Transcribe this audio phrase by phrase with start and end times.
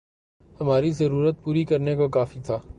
[0.59, 2.57] ہماری ضرورت پوری کرنے کو کافی تھا